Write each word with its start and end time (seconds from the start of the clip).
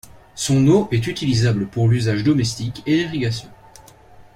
Son 0.33 0.65
eau 0.67 0.87
est 0.91 1.05
utilisable 1.05 1.67
pour 1.67 1.87
l'usage 1.87 2.23
domestique 2.23 2.81
et 2.87 2.97
l'irrigation. 3.03 3.49